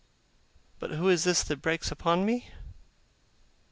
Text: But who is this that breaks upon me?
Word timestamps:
But 0.79 0.93
who 0.93 1.09
is 1.09 1.25
this 1.25 1.43
that 1.43 1.61
breaks 1.61 1.91
upon 1.91 2.25
me? 2.25 2.47